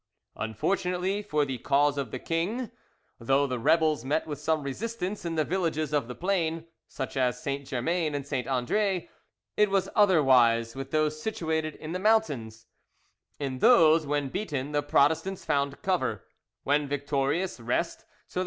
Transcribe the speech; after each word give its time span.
Unfortunately 0.35 1.21
for 1.21 1.45
the 1.45 1.59
cause 1.59 1.95
of 1.95 2.09
the 2.09 2.17
king, 2.17 2.71
though 3.19 3.45
the 3.45 3.59
rebels 3.59 4.03
met 4.03 4.25
with 4.25 4.39
some 4.39 4.63
resistance 4.63 5.25
in 5.25 5.35
the 5.35 5.43
villages 5.45 5.93
of 5.93 6.07
the 6.07 6.15
plain, 6.15 6.65
such 6.87 7.15
as 7.15 7.39
St. 7.39 7.67
Germain 7.67 8.15
and 8.15 8.25
St. 8.25 8.47
Andre, 8.47 9.07
it 9.55 9.69
was 9.69 9.89
otherwise 9.95 10.75
with 10.75 10.89
those 10.89 11.21
situated 11.21 11.75
in 11.75 11.91
the 11.91 11.99
mountains; 11.99 12.65
in 13.37 13.59
those, 13.59 14.07
when 14.07 14.29
beaten, 14.29 14.71
the 14.71 14.81
Protestants 14.81 15.45
found 15.45 15.79
cover, 15.83 16.25
when 16.63 16.87
victorious 16.87 17.59
rest; 17.59 18.05
so 18.25 18.39
that 18.39 18.39
M. 18.39 18.39